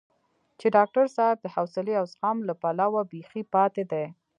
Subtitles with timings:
[0.59, 4.05] چې ډاکټر صاحب د حوصلې او زغم له پلوه بېخي پاتې دی.